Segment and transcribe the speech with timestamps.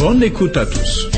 [0.00, 1.10] Bonne écoute à tous.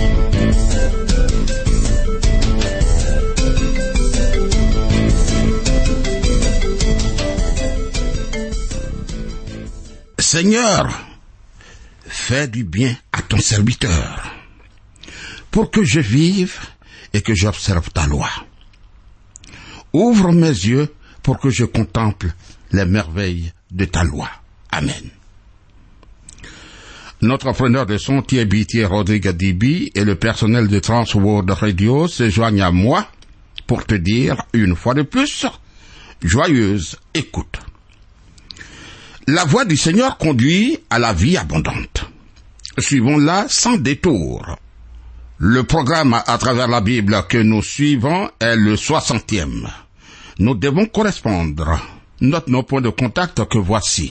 [10.18, 11.00] Seigneur,
[12.08, 14.34] fais du bien à ton serviteur,
[15.52, 16.58] pour que je vive
[17.12, 18.30] et que j'observe ta loi.
[19.92, 22.32] Ouvre mes yeux pour que je contemple
[22.72, 24.28] les merveilles de ta loi.
[24.72, 25.21] Amen.
[27.22, 32.62] Notre preneur de son, Thierry Rodrigue Dibi, et le personnel de Transworld Radio se joignent
[32.62, 33.06] à moi
[33.68, 35.46] pour te dire, une fois de plus,
[36.20, 37.60] joyeuse écoute.
[39.28, 42.10] La voie du Seigneur conduit à la vie abondante.
[42.76, 44.56] Suivons-la sans détour.
[45.38, 49.68] Le programme à travers la Bible que nous suivons est le soixantième.
[50.40, 51.80] Nous devons correspondre.
[52.20, 54.10] Note nos points de contact que voici.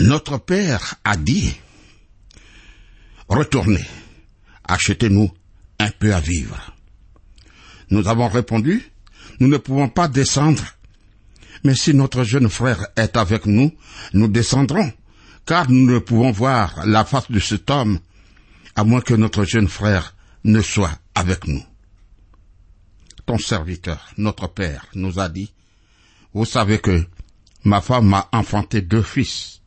[0.00, 1.56] Notre Père a dit,
[3.28, 3.84] retournez,
[4.64, 5.30] achetez-nous
[5.78, 6.74] un peu à vivre.
[7.90, 8.92] Nous avons répondu,
[9.40, 10.64] nous ne pouvons pas descendre.
[11.64, 13.72] Mais si notre jeune frère est avec nous,
[14.12, 14.92] nous descendrons,
[15.44, 17.98] car nous ne pouvons voir la face de cet homme,
[18.76, 20.14] à moins que notre jeune frère
[20.44, 21.62] ne soit avec nous.
[23.26, 25.52] Ton serviteur, notre Père, nous a dit,
[26.32, 27.04] vous savez que
[27.64, 29.60] ma femme m'a enfanté deux fils.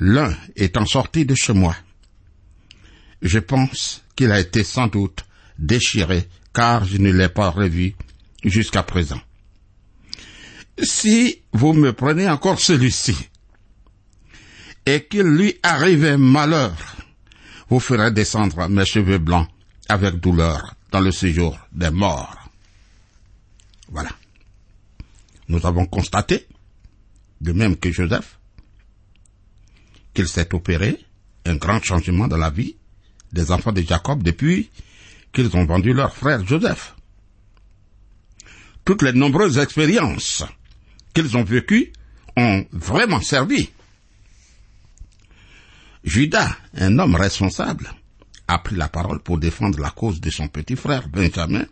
[0.00, 1.74] L'un étant sorti de chez moi.
[3.22, 5.24] Je pense qu'il a été sans doute
[5.58, 7.94] déchiré car je ne l'ai pas revu
[8.44, 9.20] jusqu'à présent.
[10.80, 13.16] Si vous me prenez encore celui-ci,
[14.86, 16.74] et qu'il lui arrive malheur,
[17.68, 19.48] vous ferez descendre mes cheveux blancs
[19.88, 22.50] avec douleur dans le séjour des morts.
[23.88, 24.10] Voilà.
[25.48, 26.46] Nous avons constaté,
[27.40, 28.38] de même que Joseph,
[30.14, 30.98] qu'il s'est opéré
[31.44, 32.76] un grand changement dans la vie
[33.32, 34.70] des enfants de Jacob depuis
[35.32, 36.94] qu'ils ont vendu leur frère Joseph.
[38.84, 40.44] Toutes les nombreuses expériences
[41.14, 41.92] qu'ils ont vécues
[42.36, 43.70] ont vraiment servi.
[46.04, 47.92] Judas, un homme responsable,
[48.48, 51.64] a pris la parole pour défendre la cause de son petit frère Benjamin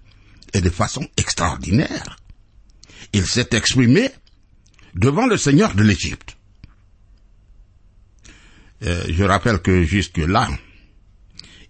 [0.53, 2.19] et de façon extraordinaire.
[3.13, 4.11] Il s'est exprimé
[4.95, 6.37] devant le Seigneur de l'Égypte.
[8.83, 10.49] Euh, je rappelle que jusque-là,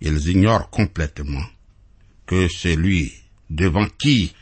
[0.01, 1.45] ils ignorent complètement
[2.27, 3.13] que c'est lui
[3.49, 4.35] devant qui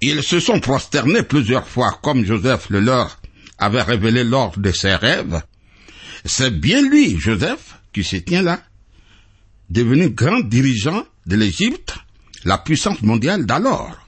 [0.00, 3.20] ils se sont prosternés plusieurs fois comme Joseph le leur
[3.58, 5.42] avait révélé lors de ses rêves.
[6.24, 8.60] C'est bien lui, Joseph, qui se tient là,
[9.70, 11.96] devenu grand dirigeant de l'Égypte,
[12.44, 14.06] la puissance mondiale d'alors.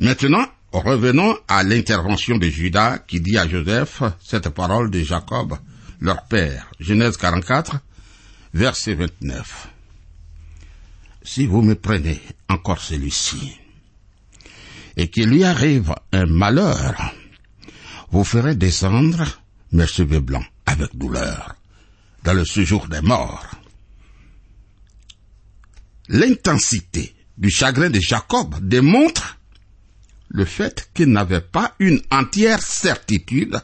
[0.00, 5.56] Maintenant, revenons à l'intervention de Judas qui dit à Joseph cette parole de Jacob,
[6.00, 6.70] leur père.
[6.78, 7.76] Genèse 44,
[8.54, 9.68] verset 29.
[11.22, 13.58] Si vous me prenez encore celui-ci,
[14.96, 17.14] et qu'il lui arrive un malheur,
[18.10, 19.24] vous ferez descendre
[19.72, 21.54] mes cheveux blancs avec douleur
[22.24, 23.46] dans le séjour des morts.
[26.08, 29.38] L'intensité du chagrin de Jacob démontre
[30.28, 33.60] le fait qu'il n'avait pas une entière certitude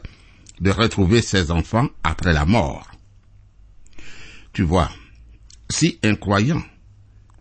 [0.59, 2.89] de retrouver ses enfants après la mort.
[4.53, 4.89] Tu vois,
[5.69, 6.63] si un croyant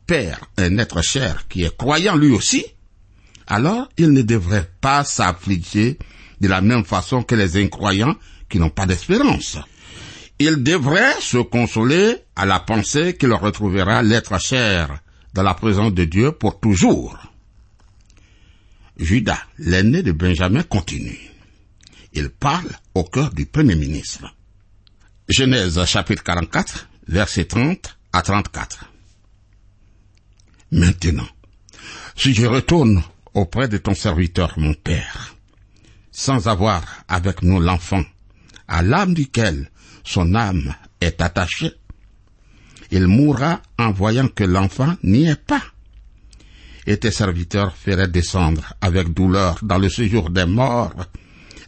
[0.07, 2.65] perd un être cher qui est croyant lui aussi,
[3.47, 5.99] alors il ne devrait pas s'affliger
[6.41, 8.17] de la même façon que les incroyants
[8.49, 9.59] qui n'ont pas d'espérance.
[10.39, 15.01] Il devrait se consoler à la pensée qu'il retrouvera l'être cher
[15.33, 17.17] dans la présence de Dieu pour toujours.
[18.97, 21.19] Judas, l'aîné de Benjamin, continue.
[22.13, 24.35] Il parle au cœur du Premier ministre.
[25.29, 28.91] Genèse chapitre 44, verset 30 à 34.
[30.71, 31.27] Maintenant,
[32.17, 33.03] si je retourne
[33.35, 35.35] auprès de ton serviteur, mon Père,
[36.13, 38.05] sans avoir avec nous l'enfant,
[38.69, 39.71] à l'âme duquel
[40.05, 41.73] son âme est attachée,
[42.91, 45.63] il mourra en voyant que l'enfant n'y est pas.
[46.87, 50.95] Et tes serviteurs feraient descendre avec douleur dans le séjour des morts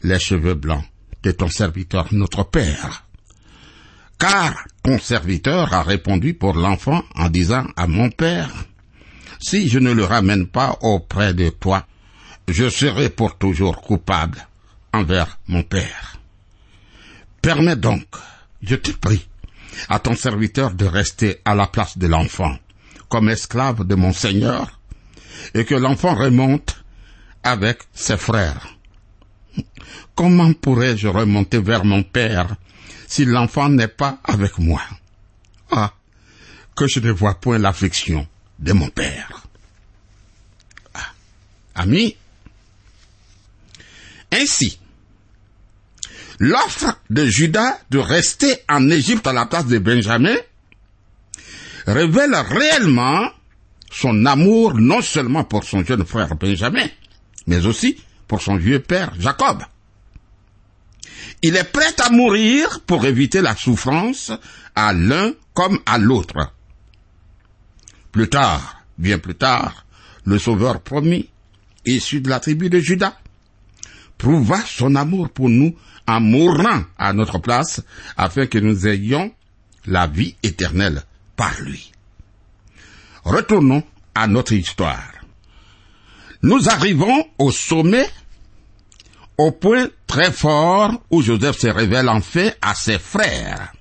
[0.02, 0.84] les cheveux blancs
[1.22, 3.04] de ton serviteur notre Père.
[4.18, 8.50] Car ton serviteur a répondu pour l'enfant en disant à mon Père,
[9.40, 11.86] si je ne le ramène pas auprès de toi,
[12.48, 14.46] je serai pour toujours coupable
[14.92, 16.15] envers mon Père.
[17.46, 18.08] Permets donc,
[18.60, 19.24] je te prie,
[19.88, 22.58] à ton serviteur de rester à la place de l'enfant,
[23.08, 24.80] comme esclave de mon Seigneur,
[25.54, 26.82] et que l'enfant remonte
[27.44, 28.66] avec ses frères.
[30.16, 32.56] Comment pourrais-je remonter vers mon Père
[33.06, 34.82] si l'enfant n'est pas avec moi?
[35.70, 35.94] Ah,
[36.74, 38.26] que je ne vois point l'affliction
[38.58, 39.46] de mon Père.
[40.94, 41.12] Ah,
[41.76, 42.16] ami,
[44.32, 44.80] ainsi,
[46.38, 50.36] l'offre de Judas de rester en Égypte à la place de Benjamin
[51.86, 53.30] révèle réellement
[53.90, 56.86] son amour non seulement pour son jeune frère Benjamin,
[57.46, 57.98] mais aussi
[58.28, 59.62] pour son vieux père Jacob.
[61.42, 64.32] Il est prêt à mourir pour éviter la souffrance
[64.74, 66.52] à l'un comme à l'autre.
[68.12, 69.86] Plus tard, bien plus tard,
[70.24, 71.30] le Sauveur promis,
[71.84, 73.16] issu de la tribu de Judas,
[74.18, 77.82] prouva son amour pour nous en mourant à notre place
[78.16, 79.32] afin que nous ayons
[79.86, 81.02] la vie éternelle
[81.36, 81.92] par lui.
[83.24, 83.82] Retournons
[84.14, 85.12] à notre histoire.
[86.42, 88.08] Nous arrivons au sommet,
[89.36, 93.72] au point très fort où Joseph se révèle en fait à ses frères.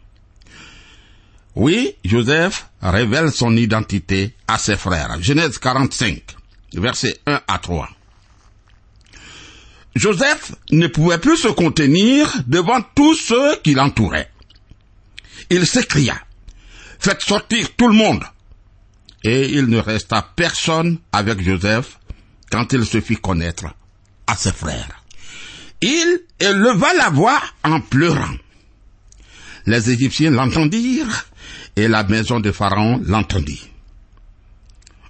[1.55, 5.17] Oui, Joseph révèle son identité à ses frères.
[5.21, 6.21] Genèse 45,
[6.73, 7.89] versets 1 à 3.
[9.95, 14.29] Joseph ne pouvait plus se contenir devant tous ceux qui l'entouraient.
[15.49, 16.15] Il s'écria,
[16.99, 18.23] faites sortir tout le monde.
[19.23, 21.97] Et il ne resta personne avec Joseph
[22.51, 23.65] quand il se fit connaître
[24.27, 25.03] à ses frères.
[25.81, 28.35] Il éleva la voix en pleurant.
[29.65, 31.25] Les Égyptiens l'entendirent
[31.75, 33.67] et la maison de Pharaon l'entendit.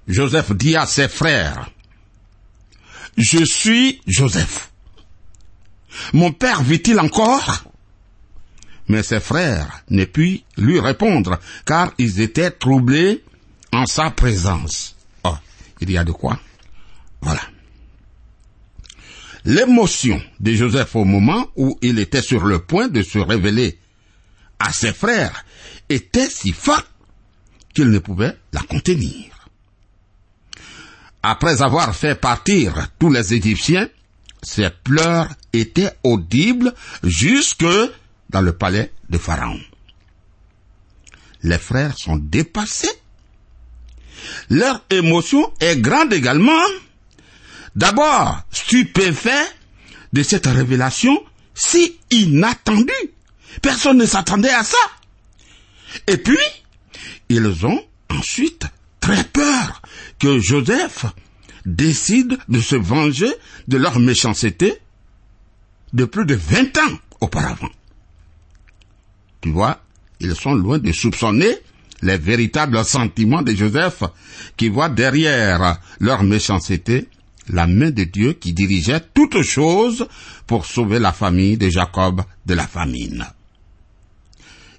[0.07, 1.69] Joseph dit à ses frères,
[3.17, 4.69] Je suis Joseph.
[6.13, 7.63] Mon père vit-il encore?
[8.87, 13.23] Mais ses frères ne purent lui répondre, car ils étaient troublés
[13.71, 14.95] en sa présence.
[15.23, 15.35] Oh,
[15.81, 16.39] il y a de quoi?
[17.21, 17.41] Voilà.
[19.43, 23.77] L'émotion de Joseph au moment où il était sur le point de se révéler
[24.59, 25.45] à ses frères
[25.89, 26.87] était si forte
[27.73, 29.49] qu'il ne pouvait la contenir.
[31.21, 33.89] Après avoir fait partir tous les Égyptiens,
[34.45, 36.73] ses pleurs étaient audibles
[37.03, 37.65] jusque
[38.29, 39.59] dans le palais de Pharaon.
[41.43, 42.89] Les frères sont dépassés
[44.49, 46.61] leur émotion est grande également.
[47.75, 49.47] D'abord, stupéfait
[50.13, 51.23] de cette révélation
[51.53, 52.91] si inattendue.
[53.61, 54.77] Personne ne s'attendait à ça.
[56.07, 56.37] Et puis,
[57.29, 58.65] ils ont ensuite
[58.99, 59.81] très peur
[60.19, 61.05] que Joseph
[61.65, 63.31] décide de se venger
[63.67, 64.73] de leur méchanceté
[65.93, 67.69] de plus de 20 ans auparavant.
[69.41, 69.81] Tu vois,
[70.19, 71.57] ils sont loin de soupçonner
[72.01, 74.03] les véritables sentiments de Joseph
[74.57, 77.07] qui voit derrière leur méchanceté
[77.49, 80.07] la main de Dieu qui dirigeait toutes choses
[80.47, 83.25] pour sauver la famille de Jacob de la famine.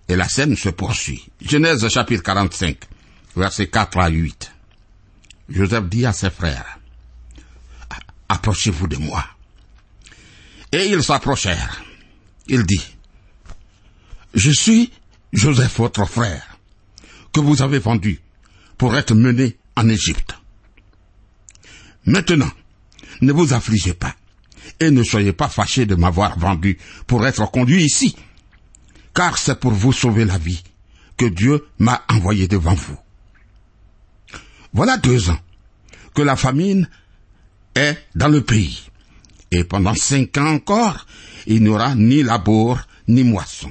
[0.09, 1.26] Et la scène se poursuit.
[1.40, 2.76] Genèse chapitre 45,
[3.37, 4.52] versets 4 à 8.
[5.49, 6.75] Joseph dit à ses frères,
[8.28, 9.25] Approchez-vous de moi.
[10.73, 11.83] Et ils s'approchèrent.
[12.49, 12.85] Il dit,
[14.35, 14.92] Je suis
[15.33, 16.59] Joseph, votre frère,
[17.33, 18.21] que vous avez vendu
[18.78, 20.35] pour être mené en Égypte.
[22.04, 22.50] Maintenant,
[23.21, 24.14] ne vous affligez pas
[24.80, 28.16] et ne soyez pas fâchés de m'avoir vendu pour être conduit ici,
[29.14, 30.62] car c'est pour vous sauver la vie
[31.16, 32.97] que Dieu m'a envoyé devant vous.
[34.73, 35.38] Voilà deux ans
[36.14, 36.88] que la famine
[37.76, 38.83] est dans le pays,
[39.50, 41.06] et pendant cinq ans encore,
[41.47, 43.71] il n'y aura ni labour ni moisson.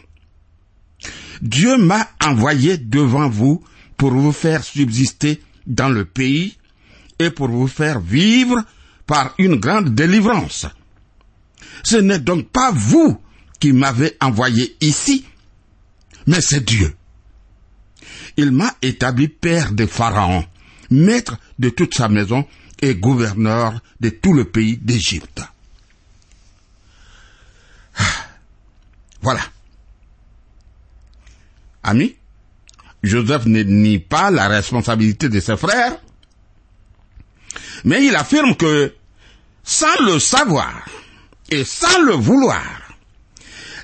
[1.42, 3.64] Dieu m'a envoyé devant vous
[3.98, 6.58] pour vous faire subsister dans le pays
[7.20, 8.64] et pour vous faire vivre
[9.06, 10.66] par une grande délivrance.
[11.84, 13.20] Ce n'est donc pas vous
[13.60, 15.26] qui m'avez envoyé ici,
[16.28, 16.96] mais c'est Dieu.
[18.38, 20.46] Il m'a établi père de Pharaon,
[20.90, 22.46] maître de toute sa maison
[22.82, 25.42] et gouverneur de tout le pays d'Égypte.
[29.22, 29.42] Voilà.
[31.82, 32.16] Ami,
[33.02, 35.98] Joseph ne nie pas la responsabilité de ses frères,
[37.84, 38.94] mais il affirme que
[39.64, 40.86] sans le savoir
[41.50, 42.64] et sans le vouloir,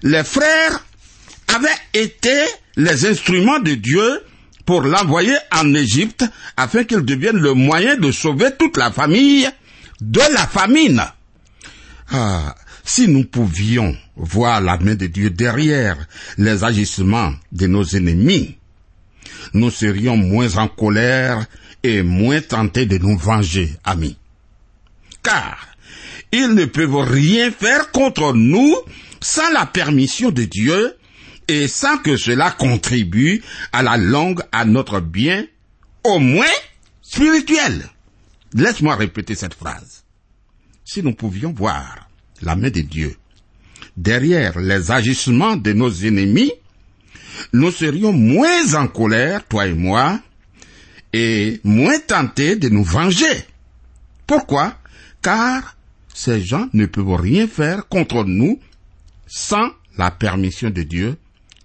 [0.03, 0.86] les frères
[1.48, 2.43] avaient été
[2.75, 4.24] les instruments de Dieu
[4.65, 6.25] pour l'envoyer en Égypte
[6.57, 9.49] afin qu'il devienne le moyen de sauver toute la famille
[9.99, 11.03] de la famine.
[12.11, 15.97] Ah, si nous pouvions voir la main de Dieu derrière
[16.37, 18.57] les agissements de nos ennemis,
[19.53, 21.45] nous serions moins en colère
[21.83, 24.17] et moins tentés de nous venger, amis.
[25.23, 25.67] Car
[26.31, 28.75] ils ne peuvent rien faire contre nous
[29.19, 30.95] sans la permission de Dieu
[31.51, 33.43] et sans que cela contribue
[33.74, 35.46] à la longue à notre bien,
[36.05, 36.46] au moins
[37.01, 37.89] spirituel.
[38.53, 40.05] Laisse-moi répéter cette phrase.
[40.86, 42.10] Si nous pouvions voir
[42.41, 43.17] la main de Dieu
[43.98, 46.53] derrière les agissements de nos ennemis,
[47.51, 50.22] nous serions moins en colère, toi et moi,
[51.12, 53.46] et moins tentés de nous venger.
[54.25, 54.77] Pourquoi?
[55.22, 55.75] Car
[56.13, 58.58] ces gens ne peuvent rien faire contre nous
[59.27, 61.17] sans la permission de Dieu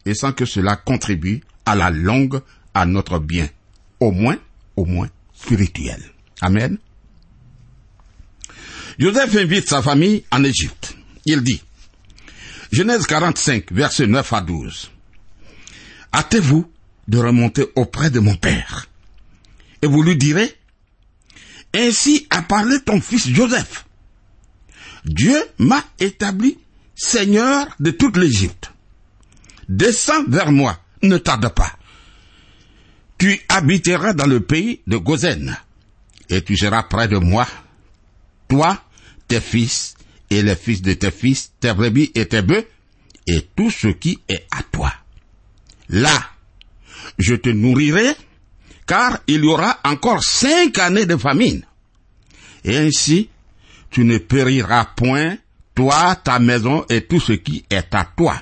[0.07, 2.41] et sans que cela contribue à la longue
[2.73, 3.49] à notre bien,
[4.01, 4.39] au moins,
[4.77, 6.01] au moins spirituel.
[6.41, 6.79] Amen.
[8.99, 10.97] Joseph invite sa famille en Égypte.
[11.27, 11.63] Il dit,
[12.73, 14.91] Genèse 45, versets 9 à 12.
[16.15, 16.71] Hâtez-vous
[17.09, 18.87] de remonter auprès de mon père.
[19.83, 20.55] Et vous lui direz,
[21.75, 23.87] Ainsi a parlé ton fils Joseph.
[25.05, 26.59] Dieu m'a établi
[26.95, 28.73] seigneur de toute l'Égypte.
[29.69, 31.73] Descends vers moi, ne tarde pas.
[33.19, 35.57] Tu habiteras dans le pays de Gozen,
[36.29, 37.47] et tu seras près de moi,
[38.49, 38.81] toi,
[39.27, 39.95] tes fils,
[40.31, 42.67] et les fils de tes fils, tes brebis et tes bœufs,
[43.27, 44.93] et tout ce qui est à toi.
[45.89, 46.31] Là,
[47.19, 48.15] je te nourrirai,
[48.87, 51.65] car il y aura encore cinq années de famine.
[52.65, 53.31] Et ainsi,
[53.91, 55.39] tu ne périras point,
[55.75, 58.41] toi, ta maison et tout ce qui est à toi.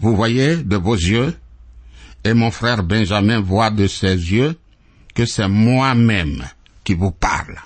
[0.00, 1.36] Vous voyez de vos yeux,
[2.24, 4.58] et mon frère Benjamin voit de ses yeux
[5.14, 6.44] que c'est moi-même
[6.84, 7.56] qui vous parle.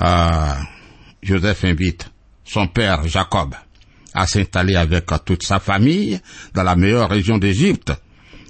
[0.00, 0.58] Ah,
[1.22, 2.10] Joseph invite
[2.44, 3.54] son père Jacob
[4.14, 6.20] à s'installer avec toute sa famille
[6.54, 7.92] dans la meilleure région d'Égypte,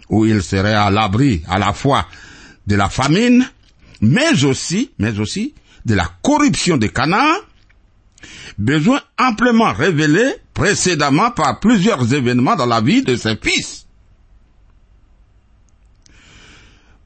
[0.08, 2.06] où il serait à l'abri à la fois
[2.66, 3.46] de la famine,
[4.00, 5.54] mais aussi, mais aussi
[5.84, 7.34] de la corruption des Canaan,
[8.58, 13.86] besoin amplement révélé précédemment par plusieurs événements dans la vie de ses fils.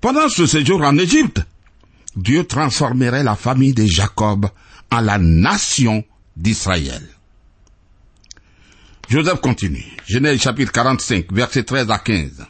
[0.00, 1.40] Pendant ce séjour en Égypte,
[2.16, 4.46] Dieu transformerait la famille de Jacob
[4.90, 6.04] en la nation
[6.36, 7.02] d'Israël.
[9.08, 9.84] Joseph continue.
[10.06, 12.46] Genèse chapitre 45, versets 13 à 15.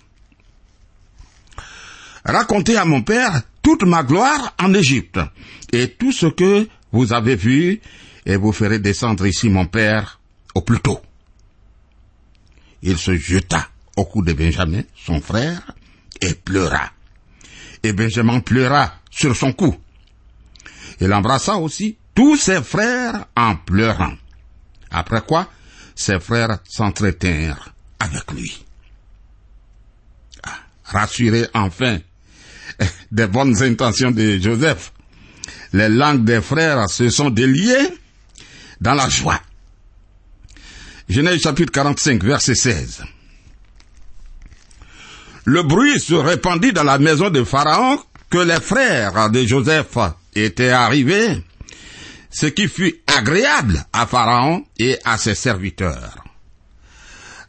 [2.24, 5.18] racontez à mon père toute ma gloire en Égypte
[5.72, 7.80] et tout ce que vous avez vu
[8.26, 10.20] et vous ferez descendre ici mon père
[10.54, 11.00] au plus tôt.
[12.82, 15.72] Il se jeta au cou de Benjamin, son frère,
[16.20, 16.90] et pleura.
[17.82, 19.74] Et Benjamin pleura sur son cou.
[21.00, 24.14] Il embrassa aussi tous ses frères en pleurant.
[24.90, 25.48] Après quoi,
[25.94, 28.64] ses frères s'entretinrent avec lui.
[30.42, 31.98] Ah, rassuré enfin
[33.12, 34.92] des bonnes intentions de Joseph,
[35.72, 37.98] les langues des frères se sont déliées
[38.80, 39.40] dans la joie.
[41.08, 43.04] Genèse chapitre 45, verset 16.
[45.44, 47.98] Le bruit se répandit dans la maison de Pharaon
[48.30, 49.96] que les frères de Joseph
[50.34, 51.44] étaient arrivés,
[52.30, 56.24] ce qui fut agréable à Pharaon et à ses serviteurs.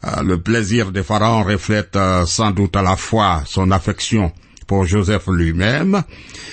[0.04, 4.32] Euh, le plaisir de Pharaon reflète euh, sans doute à la fois son affection
[4.68, 6.04] pour Joseph lui-même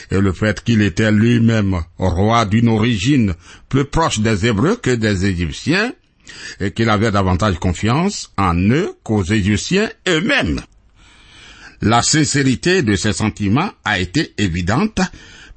[0.09, 3.35] et le fait qu'il était lui-même roi d'une origine
[3.69, 5.93] plus proche des Hébreux que des Égyptiens
[6.59, 10.61] et qu'il avait davantage confiance en eux qu'aux Égyptiens eux-mêmes.
[11.81, 15.01] La sincérité de ses sentiments a été évidente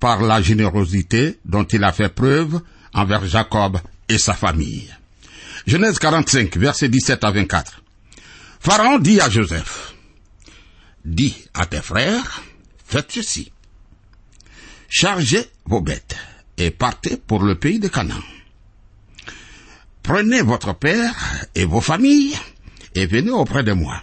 [0.00, 2.60] par la générosité dont il a fait preuve
[2.92, 4.92] envers Jacob et sa famille.
[5.66, 7.82] Genèse 45, versets 17 à 24.
[8.60, 9.94] Pharaon dit à Joseph,
[11.04, 12.42] Dis à tes frères,
[12.88, 13.52] faites ceci.
[14.88, 16.16] Chargez vos bêtes
[16.56, 18.22] et partez pour le pays de Canaan.
[20.02, 21.14] Prenez votre père
[21.54, 22.34] et vos familles
[22.94, 24.02] et venez auprès de moi.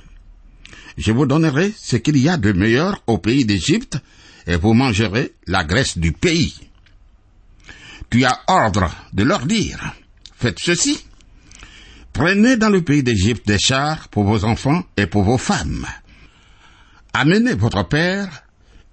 [0.97, 3.97] Je vous donnerai ce qu'il y a de meilleur au pays d'Égypte
[4.45, 6.55] et vous mangerez la graisse du pays.
[8.11, 9.95] Tu as ordre de leur dire,
[10.37, 11.03] faites ceci.
[12.13, 15.87] Prenez dans le pays d'Égypte des chars pour vos enfants et pour vos femmes.
[17.13, 18.44] Amenez votre père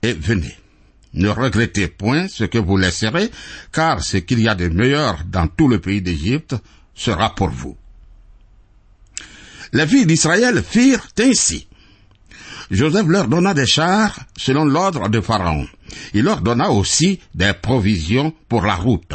[0.03, 0.57] et venez.
[1.15, 3.31] Ne regrettez point ce que vous laisserez,
[3.71, 6.55] car ce qu'il y a de meilleur dans tout le pays d'Égypte
[6.95, 7.77] sera pour vous.
[9.73, 11.69] Les filles d'Israël firent ainsi.
[12.71, 15.67] Joseph leur donna des chars selon l'ordre de Pharaon.
[16.15, 19.15] Il leur donna aussi des provisions pour la route.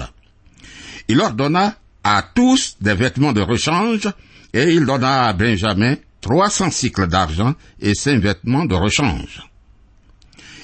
[1.08, 4.08] Il leur donna à tous des vêtements de rechange,
[4.54, 9.42] et il donna à Benjamin trois cents cycles d'argent et cinq vêtements de rechange.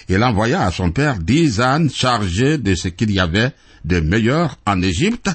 [0.09, 3.51] Il envoya à son père dix ânes chargés de ce qu'il y avait
[3.85, 5.29] de meilleur en Égypte,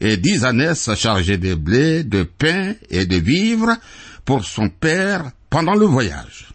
[0.00, 3.76] et dix ânesses chargées de blé, de pain et de vivres
[4.24, 6.48] pour son père pendant le voyage.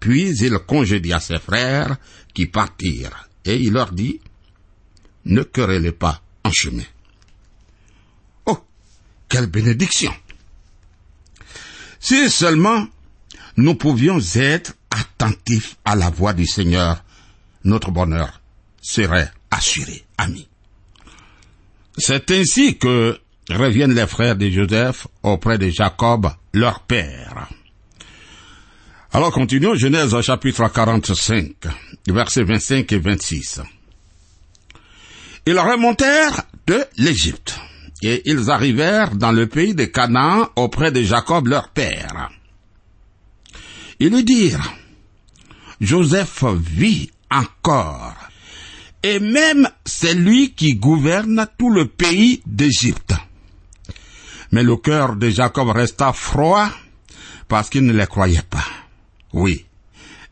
[0.00, 1.96] Puis il congédia ses frères
[2.34, 4.20] qui partirent, et il leur dit,
[5.24, 6.84] ne querellez pas en chemin.
[8.46, 8.58] Oh,
[9.28, 10.12] quelle bénédiction!
[12.00, 12.86] Si seulement
[13.56, 17.02] nous pouvions être attentifs à la voix du Seigneur,
[17.64, 18.40] notre bonheur
[18.80, 20.48] serait assuré, ami.
[21.96, 23.18] C'est ainsi que
[23.50, 27.48] reviennent les frères de Joseph auprès de Jacob, leur père.
[29.12, 31.52] Alors continuons Genèse chapitre 45,
[32.08, 33.60] versets 25 et 26.
[35.44, 37.58] Ils remontèrent de l'Égypte
[38.02, 42.30] et ils arrivèrent dans le pays de Canaan auprès de Jacob leur père.
[44.00, 44.72] Ils lui dirent,
[45.82, 48.14] Joseph vit encore,
[49.02, 53.14] et même c'est lui qui gouverne tout le pays d'Égypte.
[54.52, 56.68] Mais le cœur de Jacob resta froid
[57.48, 58.64] parce qu'il ne les croyait pas.
[59.32, 59.66] Oui,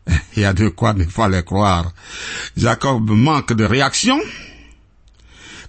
[0.37, 1.91] il y a de quoi ne pas les croire.
[2.55, 4.21] Jacob manque de réaction,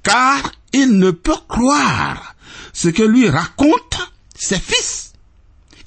[0.05, 2.37] car il ne peut croire
[2.73, 3.99] ce que lui racontent
[4.33, 5.15] ses fils.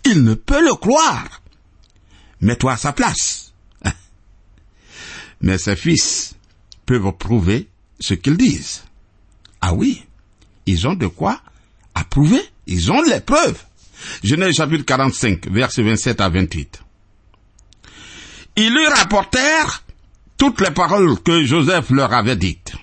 [0.04, 1.42] Il ne peut le croire.
[2.42, 3.45] Mets-toi à sa place.
[5.46, 6.36] Mais ses fils
[6.88, 8.84] peuvent prouver ce qu'ils disent.
[9.62, 10.04] Ah oui,
[10.66, 11.40] ils ont de quoi
[11.94, 12.42] approuver.
[12.66, 13.64] Ils ont les preuves.
[14.24, 16.82] Genèse chapitre 45, versets 27 à 28.
[18.56, 19.84] Ils lui rapportèrent
[20.36, 22.74] toutes les paroles que Joseph leur avait dites.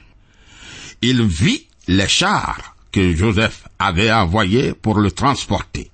[1.03, 5.91] Il vit les chars que Joseph avait envoyés pour le transporter.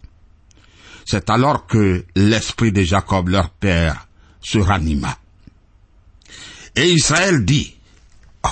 [1.07, 4.07] C'est alors que l'esprit de Jacob, leur père,
[4.43, 5.17] se ranima.
[6.79, 7.75] Et Israël dit,
[8.45, 8.49] oh,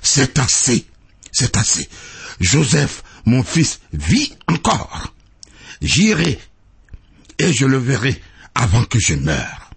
[0.00, 0.86] c'est assez,
[1.32, 1.88] c'est assez.
[2.38, 5.12] Joseph, mon fils, vit encore.
[5.80, 6.38] J'irai
[7.38, 8.22] et je le verrai
[8.54, 9.70] avant que je meure.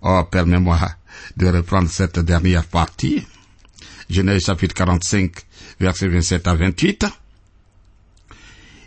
[0.00, 0.80] Oh, permets-moi
[1.36, 3.26] de reprendre cette dernière partie.
[4.08, 5.32] Genèse chapitre 45,
[5.80, 7.06] versets 27 à 28.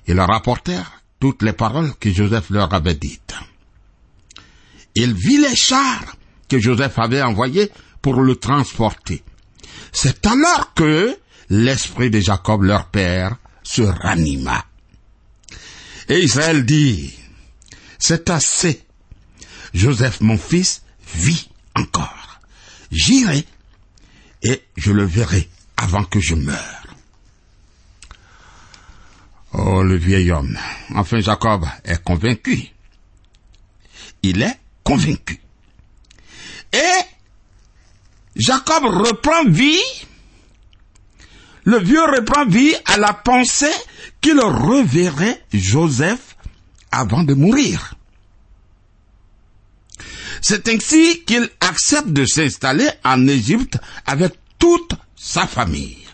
[0.08, 3.36] Ils leur rapportèrent toutes les paroles que Joseph leur avait dites.
[4.96, 6.17] Il vit les chars
[6.48, 9.24] que Joseph avait envoyé pour le transporter.
[9.92, 11.18] C'est alors que
[11.50, 14.66] l'esprit de Jacob, leur père, se ranima.
[16.10, 17.14] Et Israël dit,
[18.00, 18.84] c'est assez.
[19.74, 20.84] Joseph, mon fils,
[21.14, 22.40] vit encore.
[22.92, 23.46] J'irai
[24.44, 26.88] et je le verrai avant que je meure.
[29.54, 30.58] Oh, le vieil homme.
[30.96, 32.68] Enfin, Jacob est convaincu.
[34.24, 35.42] Il est convaincu.
[36.74, 37.02] Et
[38.36, 39.82] Jacob reprend vie.
[41.64, 43.74] Le vieux reprend vie à la pensée
[44.22, 46.36] qu'il reverrait Joseph
[46.92, 47.96] avant de mourir.
[50.42, 56.08] C'est ainsi qu'il accepte de s'installer en Égypte avec toute sa famille.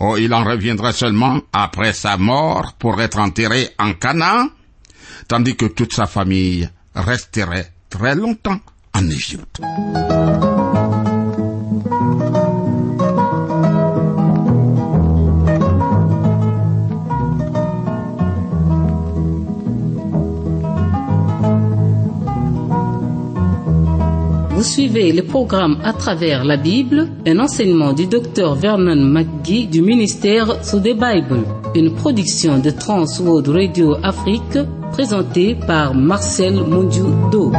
[0.00, 4.48] Oh, il en reviendrait seulement après sa mort pour être enterré en Canaan,
[5.26, 8.60] tandis que toute sa famille resterait très longtemps
[8.94, 9.60] en Égypte.
[24.58, 29.80] Vous suivez le programme à travers la Bible, un enseignement du docteur Vernon McGee du
[29.82, 31.44] ministère sous des Bible,
[31.76, 34.58] une production de Trans World Radio Afrique
[34.90, 37.52] présentée par Marcel Mondiou-Do.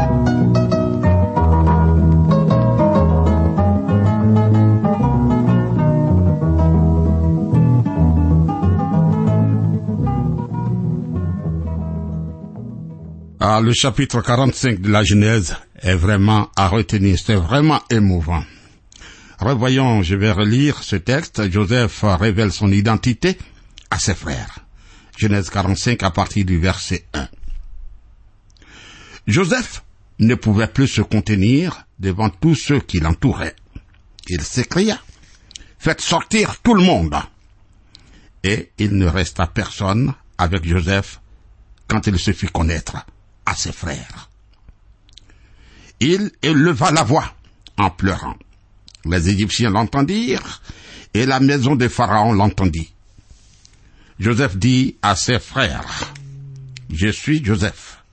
[13.39, 18.43] Ah, le chapitre 45 de la Genèse est vraiment à retenir, c'est vraiment émouvant.
[19.39, 21.49] Revoyons, je vais relire ce texte.
[21.49, 23.37] Joseph révèle son identité
[23.89, 24.59] à ses frères.
[25.17, 27.27] Genèse 45 à partir du verset 1.
[29.27, 29.83] Joseph
[30.19, 33.55] ne pouvait plus se contenir devant tous ceux qui l'entouraient.
[34.27, 34.99] Il s'écria,
[35.79, 37.15] Faites sortir tout le monde.
[38.43, 41.21] Et il ne resta personne avec Joseph
[41.87, 43.05] quand il se fit connaître
[43.45, 44.28] à ses frères.
[45.99, 47.33] Il éleva la voix
[47.77, 48.37] en pleurant.
[49.05, 50.61] Les Égyptiens l'entendirent
[51.13, 52.93] et la maison de Pharaon l'entendit.
[54.19, 56.13] Joseph dit à ses frères,
[56.89, 58.03] Je suis Joseph.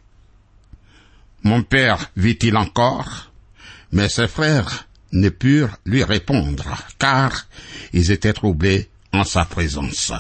[1.43, 3.31] Mon père vit-il encore?
[3.93, 6.65] Mais ses frères ne purent lui répondre,
[6.99, 7.47] car
[7.93, 10.13] ils étaient troublés en sa présence.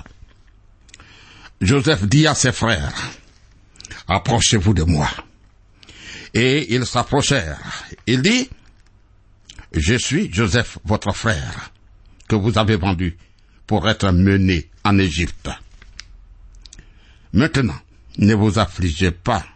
[1.60, 3.10] Joseph dit à ses frères,
[4.08, 5.08] Approchez-vous de moi.
[6.38, 7.58] Et ils s'approchèrent.
[8.06, 8.50] Il dit,
[9.72, 11.70] Je suis Joseph, votre frère,
[12.28, 13.16] que vous avez vendu
[13.66, 15.48] pour être mené en Égypte.
[17.32, 17.78] Maintenant,
[18.18, 19.46] ne vous affligez pas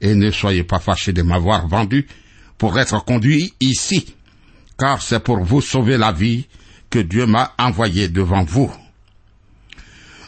[0.00, 2.08] et ne soyez pas fâchés de m'avoir vendu
[2.56, 4.14] pour être conduit ici,
[4.78, 6.48] car c'est pour vous sauver la vie
[6.88, 8.72] que Dieu m'a envoyé devant vous.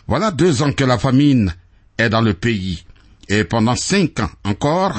[0.06, 1.54] Voilà deux ans que la famine
[1.96, 2.85] est dans le pays,
[3.30, 4.98] et pendant cinq ans encore,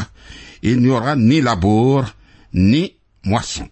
[0.63, 2.05] il n'y aura ni labour,
[2.53, 2.95] ni
[3.25, 3.69] moisson.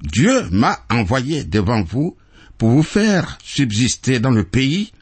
[0.00, 2.16] Dieu m'a envoyé devant vous
[2.58, 4.92] pour vous faire subsister dans le pays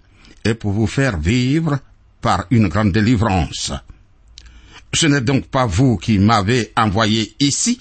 [0.44, 1.78] et pour vous faire vivre
[2.20, 3.72] par une grande délivrance.
[4.92, 7.78] Ce n'est donc pas vous qui m'avez envoyé ici,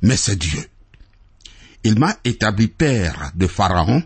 [0.00, 0.64] mais c'est Dieu.
[1.82, 4.02] Il m'a établi père de Pharaon,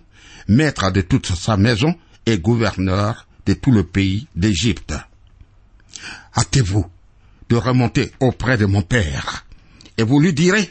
[0.48, 1.94] maître de toute sa maison
[2.26, 4.94] et gouverneur de tout le pays d'Égypte.
[6.36, 6.86] Hâtez-vous
[7.50, 9.44] de remonter auprès de mon père,
[9.98, 10.70] et vous lui direz,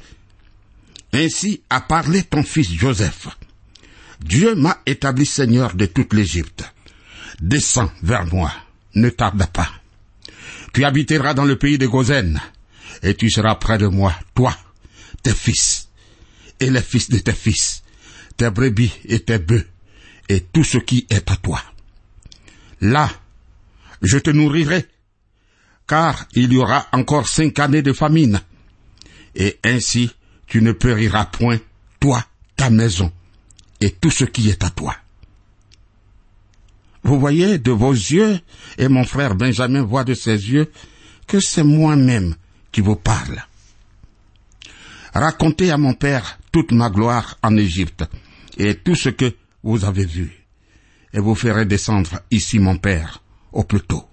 [1.13, 3.28] Ainsi a parlé ton fils Joseph.
[4.22, 6.63] Dieu m'a établi seigneur de toute l'Égypte.
[7.42, 8.52] Descends vers moi,
[8.96, 9.70] ne tarde pas.
[10.74, 12.39] Tu habiteras dans le pays de Gozen,
[13.04, 14.56] et tu seras près de moi, toi,
[15.24, 15.89] tes fils,
[16.60, 17.84] et les fils de tes fils,
[18.38, 19.68] tes brebis et tes bœufs,
[20.30, 21.62] et tout ce qui est à toi.
[22.82, 23.10] Là,
[24.02, 24.86] je te nourrirai,
[25.89, 28.39] car il y aura encore cinq années de famine,
[29.36, 30.12] et ainsi
[30.45, 31.58] tu ne périras point,
[31.99, 32.23] toi,
[32.56, 33.12] ta maison,
[33.82, 34.95] et tout ce qui est à toi.
[37.04, 38.39] Vous voyez de vos yeux,
[38.78, 40.71] et mon frère Benjamin voit de ses yeux,
[41.25, 42.36] que c'est moi-même
[42.71, 43.43] qui vous parle.
[45.13, 48.04] Racontez à mon père toute ma gloire en Égypte,
[48.58, 50.45] et tout ce que vous avez vu,
[51.13, 54.09] et vous ferez descendre ici mon père, au plus tôt.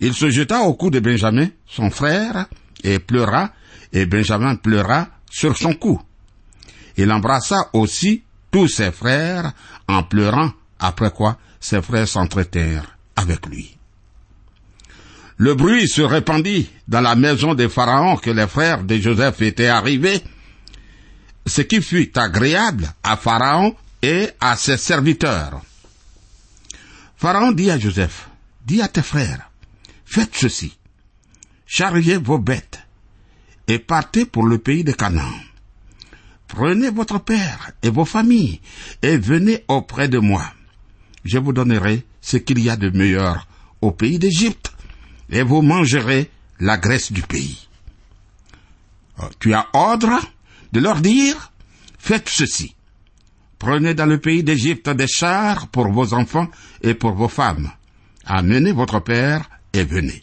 [0.00, 2.46] Il se jeta au cou de Benjamin, son frère,
[2.82, 3.52] et pleura,
[3.92, 6.00] et Benjamin pleura sur son cou.
[6.96, 9.52] Il embrassa aussi tous ses frères
[9.88, 13.76] en pleurant, après quoi ses frères s'entretèrent avec lui.
[15.36, 19.68] Le bruit se répandit dans la maison des pharaons que les frères de Joseph étaient
[19.68, 20.22] arrivés,
[21.46, 25.62] ce qui fut agréable à Pharaon et à ses serviteurs.
[27.16, 28.28] Pharaon dit à Joseph,
[28.66, 29.49] dis à tes frères,
[30.10, 30.76] faites ceci,
[31.66, 32.80] chargez vos bêtes
[33.68, 35.32] et partez pour le pays de Canaan.
[36.48, 38.60] Prenez votre père et vos familles
[39.02, 40.44] et venez auprès de moi.
[41.24, 43.46] Je vous donnerai ce qu'il y a de meilleur
[43.80, 44.72] au pays d'Égypte
[45.30, 47.68] et vous mangerez la graisse du pays.
[49.22, 50.18] Oh, tu as ordre
[50.72, 51.52] de leur dire,
[52.00, 52.74] faites ceci.
[53.60, 56.50] Prenez dans le pays d'Égypte des chars pour vos enfants
[56.82, 57.70] et pour vos femmes.
[58.24, 60.22] Amenez votre père et venez.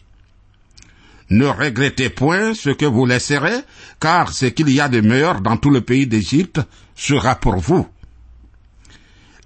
[1.30, 3.60] Ne regrettez point ce que vous laisserez,
[4.00, 6.60] car ce qu'il y a de meilleur dans tout le pays d'Égypte
[6.94, 7.86] sera pour vous.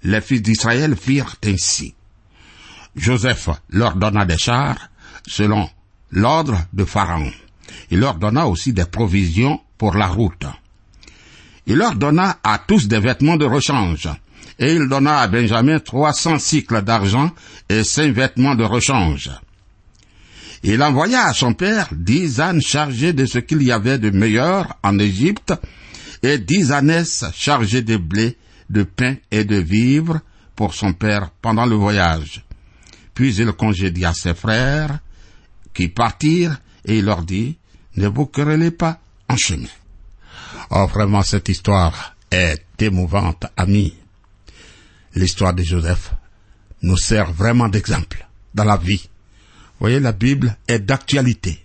[0.03, 1.93] Les fils d'Israël firent ainsi.
[2.95, 4.89] Joseph leur donna des chars
[5.27, 5.69] selon
[6.11, 7.31] l'ordre de Pharaon.
[7.91, 10.45] Il leur donna aussi des provisions pour la route.
[11.65, 14.09] Il leur donna à tous des vêtements de rechange,
[14.59, 17.31] et il donna à Benjamin trois cents cycles d'argent
[17.69, 19.31] et cinq vêtements de rechange.
[20.63, 24.77] Il envoya à son père dix ânes chargés de ce qu'il y avait de meilleur
[24.81, 25.53] en Égypte,
[26.21, 28.37] et dix ânesses chargées de blé,
[28.69, 30.21] de pain et de vivres
[30.55, 32.45] pour son père pendant le voyage.
[33.13, 34.99] Puis il congédia ses frères,
[35.73, 37.57] qui partirent, et il leur dit,
[37.97, 39.67] ne vous querellez pas en chemin.
[40.69, 43.95] Oh, vraiment, cette histoire est émouvante, amis.
[45.13, 46.13] L'histoire de Joseph
[46.81, 49.09] nous sert vraiment d'exemple dans la vie.
[49.79, 51.59] Voyez, la Bible est d'actualité.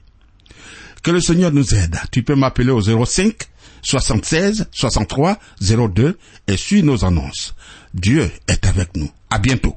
[1.03, 1.99] Que le Seigneur nous aide.
[2.11, 3.35] Tu peux m'appeler au 05
[3.83, 7.55] 76 63 02 et suis nos annonces.
[7.95, 9.11] Dieu est avec nous.
[9.31, 9.77] À bientôt.